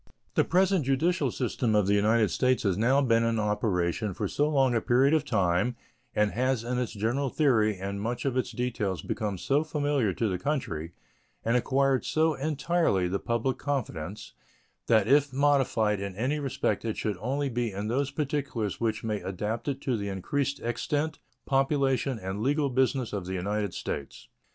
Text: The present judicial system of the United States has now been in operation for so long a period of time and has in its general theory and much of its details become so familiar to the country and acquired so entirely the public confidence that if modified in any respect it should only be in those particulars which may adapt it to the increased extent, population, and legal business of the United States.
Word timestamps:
The 0.33 0.43
present 0.43 0.83
judicial 0.83 1.29
system 1.29 1.75
of 1.75 1.85
the 1.85 1.93
United 1.93 2.31
States 2.31 2.63
has 2.63 2.75
now 2.75 3.01
been 3.01 3.23
in 3.23 3.37
operation 3.37 4.15
for 4.15 4.27
so 4.27 4.49
long 4.49 4.73
a 4.73 4.81
period 4.81 5.13
of 5.13 5.23
time 5.23 5.75
and 6.15 6.31
has 6.31 6.63
in 6.63 6.79
its 6.79 6.93
general 6.93 7.29
theory 7.29 7.77
and 7.77 8.01
much 8.01 8.25
of 8.25 8.35
its 8.35 8.51
details 8.51 9.03
become 9.03 9.37
so 9.37 9.63
familiar 9.63 10.11
to 10.11 10.27
the 10.27 10.39
country 10.39 10.93
and 11.45 11.55
acquired 11.55 12.03
so 12.03 12.33
entirely 12.33 13.07
the 13.07 13.19
public 13.19 13.59
confidence 13.59 14.33
that 14.87 15.07
if 15.07 15.31
modified 15.31 15.99
in 15.99 16.15
any 16.15 16.39
respect 16.39 16.83
it 16.83 16.97
should 16.97 17.17
only 17.19 17.47
be 17.47 17.71
in 17.71 17.87
those 17.87 18.09
particulars 18.09 18.81
which 18.81 19.03
may 19.03 19.21
adapt 19.21 19.67
it 19.67 19.81
to 19.81 19.95
the 19.95 20.09
increased 20.09 20.59
extent, 20.61 21.19
population, 21.45 22.17
and 22.17 22.41
legal 22.41 22.71
business 22.71 23.13
of 23.13 23.27
the 23.27 23.33
United 23.35 23.71
States. 23.71 24.27